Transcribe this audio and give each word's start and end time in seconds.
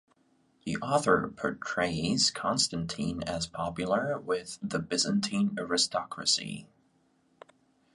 The 0.65 0.77
author 0.77 1.31
portrays 1.37 2.31
Constantine 2.31 3.21
as 3.27 3.45
popular 3.45 4.17
with 4.17 4.57
the 4.59 4.79
Byzantine 4.79 5.55
aristocracy. 5.59 6.65